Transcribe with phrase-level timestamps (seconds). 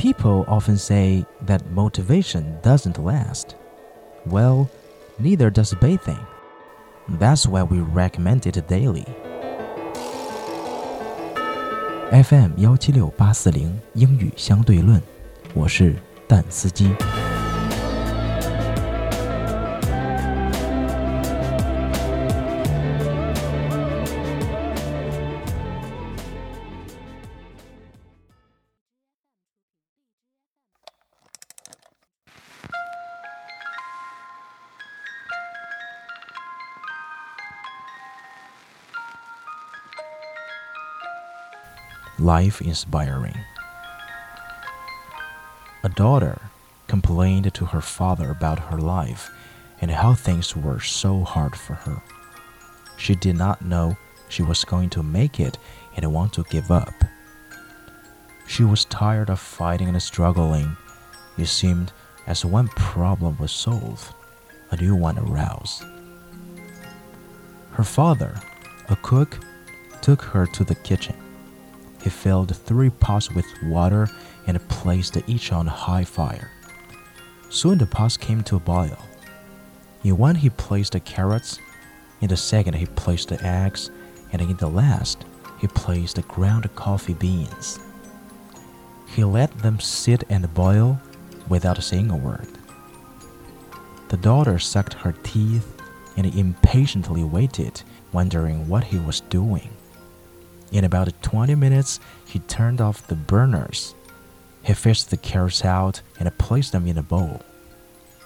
[0.00, 3.56] People often say that motivation doesn't last.
[4.24, 4.68] Well,
[5.18, 6.18] neither does bathing.
[7.08, 9.06] That's why we recommend it daily.
[12.12, 15.00] FM 幺七六八四零英语相对论，
[15.54, 15.96] 我是
[16.28, 16.94] 蛋司机。
[42.19, 43.37] Life inspiring.
[45.83, 46.39] A daughter
[46.87, 49.29] complained to her father about her life
[49.79, 52.03] and how things were so hard for her.
[52.97, 53.97] She did not know
[54.29, 55.57] she was going to make it
[55.95, 56.93] and want to give up.
[58.47, 60.77] She was tired of fighting and struggling.
[61.37, 61.91] It seemed
[62.27, 64.13] as one problem was solved,
[64.69, 65.83] a new one arose.
[67.71, 68.39] Her father,
[68.89, 69.39] a cook,
[70.01, 71.15] took her to the kitchen.
[72.03, 74.09] He filled three pots with water
[74.47, 76.49] and placed each on a high fire.
[77.49, 78.97] Soon the pots came to a boil.
[80.03, 81.59] In one he placed the carrots,
[82.21, 83.91] in the second he placed the eggs,
[84.31, 85.25] and in the last
[85.59, 87.79] he placed the ground coffee beans.
[89.07, 90.99] He let them sit and boil
[91.49, 92.47] without saying a word.
[94.07, 95.79] The daughter sucked her teeth
[96.17, 99.69] and impatiently waited, wondering what he was doing.
[100.71, 103.93] In about 20 minutes, he turned off the burners.
[104.63, 107.41] He fished the carrots out and placed them in a bowl.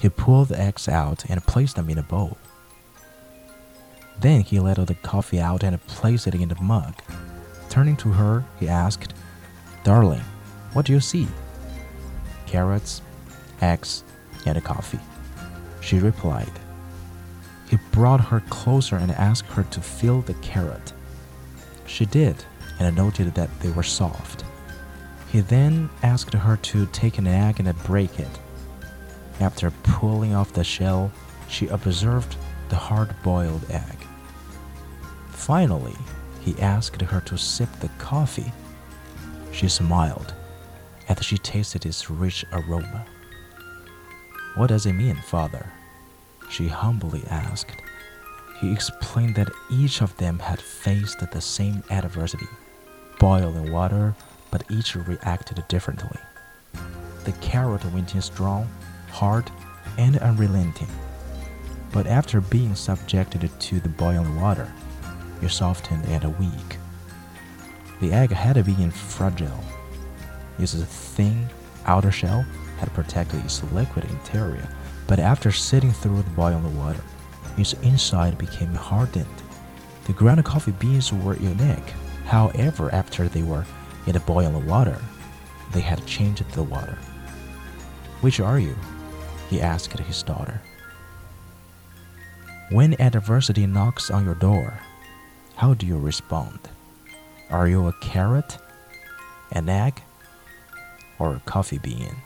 [0.00, 2.36] He pulled the eggs out and placed them in a bowl.
[4.20, 6.94] Then he let the coffee out and placed it in the mug.
[7.70, 9.14] Turning to her, he asked,
[9.84, 10.22] Darling,
[10.72, 11.26] what do you see?
[12.46, 13.02] Carrots,
[13.60, 14.04] eggs,
[14.44, 15.00] and a coffee.
[15.80, 16.52] She replied.
[17.70, 20.92] He brought her closer and asked her to feel the carrot.
[21.86, 22.44] She did,
[22.78, 24.44] and noted that they were soft.
[25.28, 28.40] He then asked her to take an egg and break it.
[29.40, 31.10] After pulling off the shell,
[31.48, 32.36] she observed
[32.68, 34.06] the hard boiled egg.
[35.30, 35.96] Finally,
[36.40, 38.52] he asked her to sip the coffee.
[39.52, 40.34] She smiled
[41.08, 43.06] as she tasted its rich aroma.
[44.54, 45.72] What does it mean, father?
[46.50, 47.82] She humbly asked.
[48.60, 52.48] He explained that each of them had faced the same adversity
[53.18, 54.14] boiling water,
[54.50, 56.20] but each reacted differently.
[57.24, 58.68] The carrot went in strong,
[59.10, 59.50] hard,
[59.98, 60.88] and unrelenting.
[61.92, 64.70] But after being subjected to the boiling water,
[65.42, 66.76] it softened and weak.
[68.00, 69.64] The egg had been fragile.
[70.58, 71.48] Its a thin
[71.86, 72.44] outer shell
[72.78, 74.68] had protected its liquid interior,
[75.06, 77.00] but after sitting through the boiling water,
[77.56, 79.26] its inside became hardened.
[80.06, 81.92] The ground coffee beans were unique.
[82.26, 83.64] However, after they were
[84.06, 85.00] in the boiling water,
[85.72, 86.98] they had changed the water.
[88.20, 88.76] Which are you?
[89.48, 90.60] he asked his daughter.
[92.70, 94.80] When adversity knocks on your door,
[95.54, 96.58] how do you respond?
[97.48, 98.58] Are you a carrot,
[99.52, 100.02] an egg,
[101.18, 102.16] or a coffee bean?